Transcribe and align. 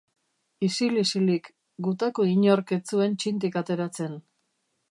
Isil-isilik. 0.67 1.49
Gutako 1.87 2.27
inork 2.31 2.73
ez 2.77 2.81
zuen 2.93 3.15
txintik 3.25 3.59
ateratzen. 3.65 4.17